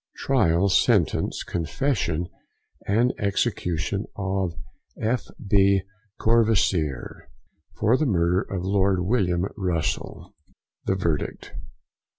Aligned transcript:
TRIAL, 0.17 0.69
SENTENCE, 0.69 1.43
CONFESSION, 1.43 2.27
& 2.57 2.89
EXECUTION 3.19 4.07
OF 4.15 4.55
F. 4.99 5.27
B. 5.47 5.83
COURVOISIER, 6.19 7.29
FOR 7.75 7.97
THE 7.97 8.07
Murder 8.07 8.41
of 8.41 8.63
Lord 8.63 9.01
Wm. 9.01 9.45
Russell. 9.55 10.33
THE 10.85 10.95
VERDICT. 10.95 11.51